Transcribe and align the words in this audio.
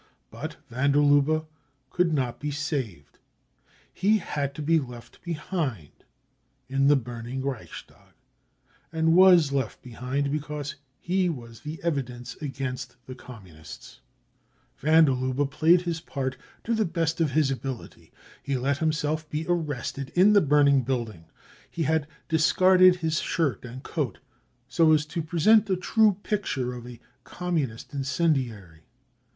But 0.31 0.55
van 0.67 0.93
der 0.93 0.99
Lubhe 0.99 1.45
could 1.91 2.11
not 2.11 2.39
be 2.39 2.49
"saved" 2.49 3.19
He 3.93 4.17
had 4.17 4.55
to 4.55 4.63
be 4.63 4.79
left 4.79 5.21
behind 5.23 5.91
in 6.67 6.87
the 6.87 6.95
burning 6.95 7.43
Reichstag, 7.43 8.15
and 8.91 9.13
was 9.13 9.51
left 9.51 9.83
behind, 9.83 10.31
because 10.31 10.73
he 10.99 11.29
was 11.29 11.59
the 11.59 11.79
evidence 11.83 12.33
against 12.37 12.95
the 13.05 13.13
Communists. 13.13 13.99
Van 14.79 15.05
der 15.05 15.11
Lubbe 15.11 15.45
played 15.45 15.81
his 15.83 16.01
part 16.01 16.35
to 16.63 16.73
the 16.73 16.83
best 16.83 17.21
of 17.21 17.33
his 17.33 17.51
ability. 17.51 18.11
He 18.41 18.57
let 18.57 18.79
himself 18.79 19.29
be 19.29 19.45
arrested 19.47 20.11
in 20.15 20.33
the 20.33 20.41
burning 20.41 20.81
building. 20.81 21.25
He 21.69 21.83
had 21.83 22.07
discarded 22.27 22.95
his 22.95 23.19
shirt 23.19 23.63
and 23.63 23.83
coat 23.83 24.17
so 24.67 24.93
as 24.93 25.05
to 25.05 25.21
present 25.21 25.69
a 25.69 25.75
<c 25.75 25.79
true 25.81 26.17
picture 26.23 26.61
35 26.71 26.75
of 26.79 26.87
a" 26.91 26.99
Communist 27.35 27.93
incendiary." 27.93 28.81